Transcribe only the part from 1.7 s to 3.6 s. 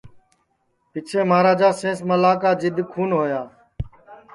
سینس ملا کا جِدؔ کھون ہوا